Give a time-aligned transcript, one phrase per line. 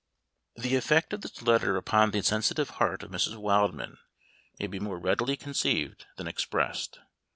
[0.55, 3.35] The effect of this letter upon the sensitive heart of Mrs.
[3.37, 3.99] Wildman
[4.59, 7.01] may be more readily conceived than expressed.